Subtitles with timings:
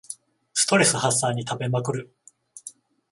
[0.55, 2.11] ストレス発散に食べまくる